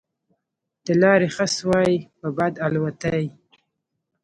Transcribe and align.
د 0.85 0.87
لارې 1.01 1.27
خس 1.35 1.53
وای 1.69 1.93
په 2.19 2.27
باد 2.37 2.53
الوتای 2.65 3.23